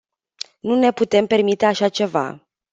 Nu 0.59 0.75
ne 0.75 0.91
putem 0.91 1.25
permite 1.27 1.65
așa 1.65 1.89
ceva. 1.89 2.47